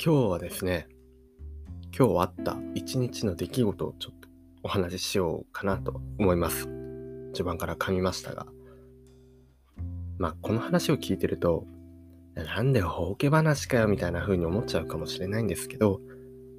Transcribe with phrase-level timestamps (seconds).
[0.00, 0.86] 今日はですね、
[1.98, 4.28] 今日あった一日の出来事をちょっと
[4.62, 6.68] お話ししようかなと思います。
[7.32, 8.46] 序盤から噛みましたが。
[10.16, 11.66] まあ、この話を聞いてると、
[12.36, 16.00] なんでほうけ話かよみたいな風に思っちゃうかもしれないんですけど、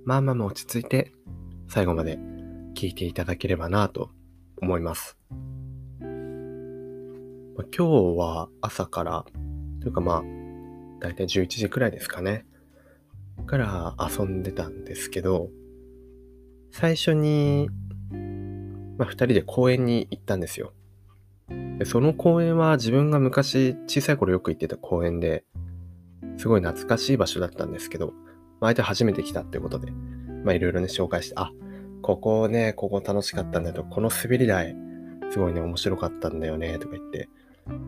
[0.04, 1.14] まあまあまあ落ち着いて
[1.70, 2.20] 最後まで
[2.76, 4.10] 聞いていただければなと
[4.62, 5.18] 思います。
[6.02, 7.86] 今日
[8.18, 9.26] は朝から、
[9.80, 10.24] というかまあ、
[11.00, 12.46] だいたい11時くらいですかね。
[13.46, 15.50] から遊んでたんですけど、
[16.72, 17.70] 最初に、
[18.98, 20.74] まあ、2人で公園に行ったんですよ。
[21.80, 25.46] でその公園は自分が昔小さい頃よく行ってた公園で
[26.38, 28.14] すごい懐かしい場所だったんですけど、
[28.60, 29.92] まあ、相手初めて来たってことで、
[30.44, 31.52] まあいろいろね紹介して、あ、
[32.02, 34.76] ここね、ここ楽しかったんだけど、この滑り台、
[35.32, 37.30] すごいね、面白かったんだよね、とか言って、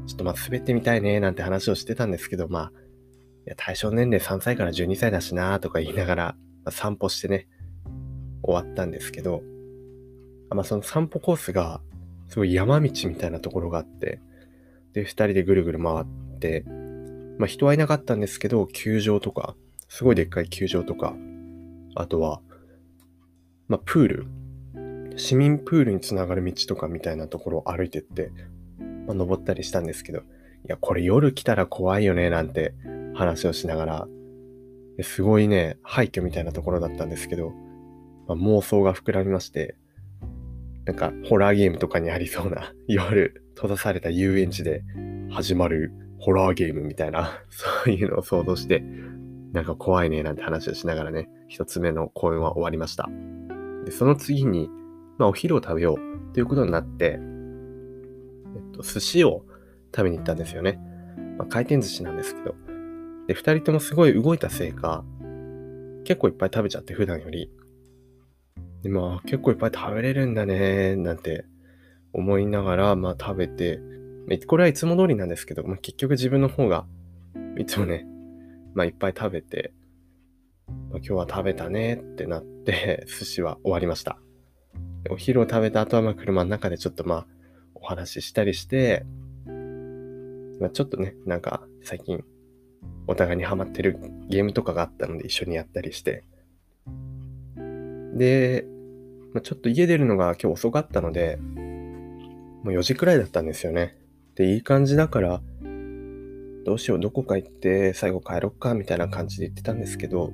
[0.05, 2.71] ちょっとまあ滑ってみたいね、なんて話をしてたんですけど、まあ、
[3.45, 7.47] いや、対象年齢3歳から12歳だしなとか言いながら、ま、散歩してね、
[8.43, 9.41] 終わったんですけど、
[10.49, 11.81] まあ、その散歩コースが、
[12.27, 14.19] すごい山道みたいなところがあって、
[14.93, 16.63] で、2人でぐるぐる回って、
[17.37, 19.55] まあ、人はいなかったんですけど、球場とか、
[19.89, 21.15] すごいでっかい球場とか、
[21.95, 22.41] あとは、
[23.67, 24.27] まあ、プール、
[25.17, 28.31] 市民プールにつながる道とかみたいなところを歩いてって、
[29.07, 30.21] まあ、登ったりしたんですけど、い
[30.67, 32.73] や、これ夜来たら怖いよね、なんて
[33.13, 34.07] 話をしながら、
[35.03, 37.51] すごいね、廃墟みたいなところだったんですけど、
[38.27, 39.75] まあ、妄想が膨らみまして、
[40.85, 44.83] なんかホラーゲームとかにありそうな 夜閉ざされた遊園地で
[45.29, 48.83] 始まるホラーゲームみたいな、 そういうのを想像して、
[49.53, 53.09] なんか怖いねなんて話をしながらね、一つ目の公演は終わりました。
[53.85, 54.69] で、その次に、
[55.17, 57.19] まあお昼を食べようということになって、
[58.55, 59.45] えっと、寿司を
[59.93, 60.79] 食べに行ったんですよね。
[61.37, 62.55] まあ、回転寿司なんですけど、
[63.31, 65.05] で、二人ともすごい動いたせいか、
[66.03, 67.49] 結構いっぱい食べちゃって、普段より。
[68.83, 71.45] で、まあ、結構いっぱい食べれるんだね、なんて
[72.11, 73.79] 思いながら、まあ食べて、
[74.47, 76.85] これはいつも通りなんですけど、まあ、結局自分の方が、
[77.57, 78.05] いつもね、
[78.73, 79.71] まあいっぱい食べて、
[80.67, 84.19] まあ、今日は食べたねってなって、寿司は終わりました。
[85.09, 87.27] お昼を食べた後は、まあ車の中でちょっとまあ、
[87.75, 89.05] お話ししたりして、
[90.59, 92.25] まあ、ちょっとね、なんか最近
[93.07, 93.99] お互いにハマってる
[94.29, 96.23] ゲームとかがあったので一緒にやったりして。
[98.13, 98.65] で、
[99.33, 101.37] まあ、ちょっと家出るのが今日遅かったので、
[102.63, 103.97] もう4時くらいだったんですよね。
[104.35, 105.41] で、いい感じだから、
[106.63, 110.31] どうしよう、どこか行って最後帰ろっか、みたいな感じで言ってたんですけど、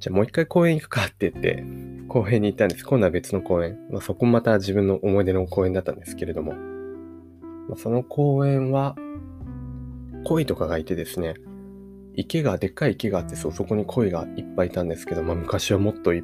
[0.00, 1.62] じゃあもう一回公園行くかって言って、
[2.08, 2.84] 公園に行ったんです。
[2.84, 3.78] 今度は別の公園。
[3.90, 6.54] まあ、そこまた自分の思い出の公園だったんですけれども、
[7.68, 8.96] まあ、その公園は、
[10.24, 11.34] 鯉とかがいてですね、
[12.14, 16.22] 池が、でっかい池があってそ、そこに鯉がいっぱいいたんですけど、まあ昔はもっといっ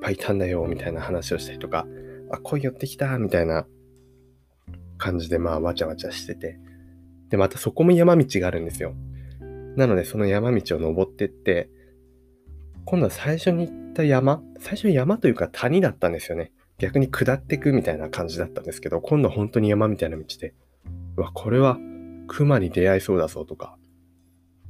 [0.00, 1.86] ぱいいたんだよ、みたいな話をしたりとか、
[2.30, 3.66] あ、鯉寄ってきた、みたいな
[4.98, 6.58] 感じでまあわちゃわちゃしてて。
[7.28, 8.94] で、またそこも山道があるんですよ。
[9.76, 11.70] なのでその山道を登ってって、
[12.84, 16.52] 今度は最初に行った山、最初に山というか谷だったんですよね。
[16.78, 20.54] 逆に下ってくみたいな感じだったんですけど、今度は本当に山みたいな道で、
[21.16, 21.78] うわ、これは
[22.32, 23.76] 熊に出会いそうだぞとか、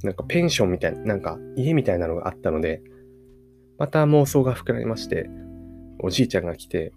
[0.01, 2.81] なんかペンションみたいな、なんか家みたいなのがあったので、
[3.77, 5.29] また妄想が膨らみまして、
[5.99, 6.91] おじいちゃんが来て、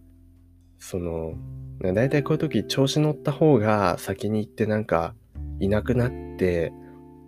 [0.79, 1.35] その、
[1.83, 5.15] だいたいこういう時調子乗った方が先に行ってなんか
[5.61, 6.73] いなくなって、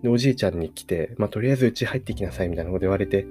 [0.03, 3.27] で、おじいちゃんに来て、まあ、とりあえずうち入ってきなさいみたいなこと言われて、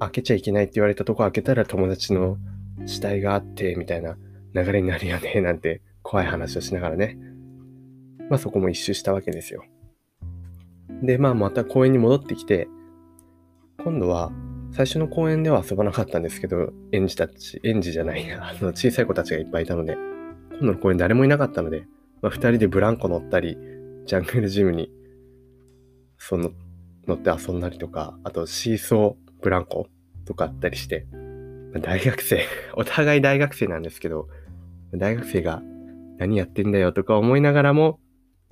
[0.00, 2.36] 開けちゃいけないって言われたとこ開けたら友達の
[2.84, 4.16] 死体があって、みたいな
[4.54, 7.16] 流れになるよね、なんて怖い話をしながらね、
[8.30, 9.64] まあそこも一周したわけですよ。
[11.02, 12.68] で、まあまた公園に戻ってきて、
[13.84, 14.32] 今度は
[14.72, 19.98] 最初の公園では遊ばなかったんですけど、園児たち、園児じゃないな、あの小さい子たちがいっぱいいたので、
[20.52, 21.84] 今度の公園誰もいなかったので、
[22.22, 23.58] まあ、二人でブランコ乗ったり、
[24.06, 24.90] ジャングルジムに、
[26.18, 26.52] その、
[27.06, 29.88] 乗って遊んだりとか、あとシーソーブランコ
[30.24, 31.06] とかあったりして
[31.72, 32.44] ま、大学生、
[32.74, 34.28] お互い大学生なんですけど、
[34.92, 35.62] 大学生が
[36.18, 38.00] 何やってんだよとか思いながらも、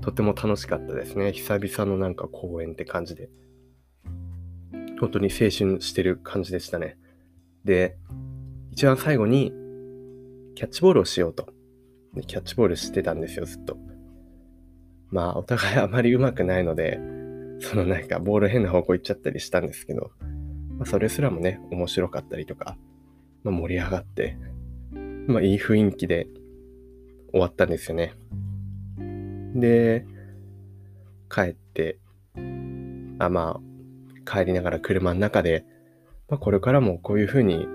[0.02, 1.32] とても楽しかったですね。
[1.32, 3.28] 久々のなんか公園って感じで。
[5.00, 6.98] 本当に青春してる感じでしたね。
[7.64, 7.96] で、
[8.72, 9.52] 一番最後に、
[10.54, 11.48] キャッチボールをしようと。
[12.26, 13.76] キャッチボールしてたんですよ、ずっと。
[15.10, 17.00] まあ、お互いあまり上手くないので、
[17.60, 20.10] そのなんかボール変な方向行っちゃったりしたんですけど、
[20.78, 22.76] まあ、それすらもね、面白かったりとか、
[23.42, 24.36] まあ、盛り上がって、
[25.26, 26.28] まあ、いい雰囲気で
[27.32, 28.14] 終わったんですよね。
[29.54, 30.06] で、
[31.30, 31.98] 帰って、
[33.18, 33.68] あ、まあ、
[34.30, 35.64] 帰りながら車の中で、
[36.28, 37.66] まあ、これからもこういう風に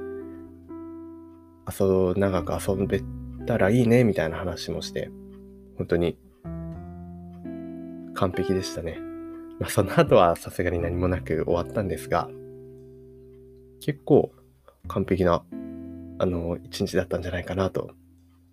[1.68, 3.02] 遊長く遊べ
[3.46, 5.10] たらいいねみたいな話もして
[5.78, 6.18] 本当に
[8.14, 9.00] 完璧でしたね。
[9.60, 12.30] まあ、その後はさすがに何もなく終わったんですが
[13.80, 14.32] 結構
[14.88, 15.44] 完璧な
[16.20, 17.92] あの一日だったんじゃないかなと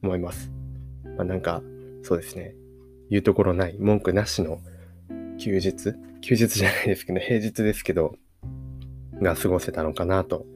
[0.02, 0.50] 思います。
[1.17, 1.62] まあ、なんか
[2.02, 2.55] そうですね
[3.10, 4.60] 言うところない文句なしの
[5.38, 5.94] 休日？
[6.22, 8.14] 休日じゃないですけど、平日ですけど、
[9.20, 10.46] が過ごせたのかなと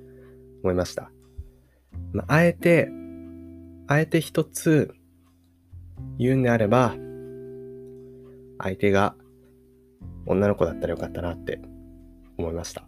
[0.62, 1.10] 思いました。
[2.12, 2.88] まあ、あえて、
[3.86, 4.94] あえて一つ
[6.18, 6.94] 言うんであれば、
[8.58, 9.14] 相手が
[10.26, 11.60] 女の子だったらよかったなって
[12.38, 12.86] 思いました。